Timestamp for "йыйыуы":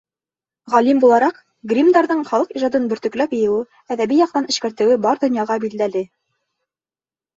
3.41-3.61